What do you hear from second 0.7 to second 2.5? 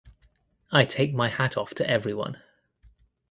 I take my hat off to everyone.